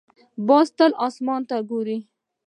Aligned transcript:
باز 0.47 0.67
تل 0.77 0.91
اسمان 1.07 1.41
ته 1.49 1.57
ګوري 1.69 1.97